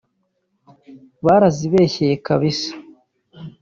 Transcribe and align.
Barazibeshyeye 1.25 2.15
kabisa 2.25 2.71